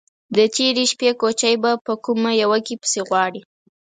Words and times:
_د 0.35 0.37
تېرې 0.55 0.83
شپې 0.91 1.09
کوچی 1.21 1.53
به 1.61 1.71
په 1.85 1.93
کومه 2.05 2.31
يوه 2.41 2.59
کې 2.65 2.75
پسې 2.81 2.99
غواړې؟ 3.07 3.41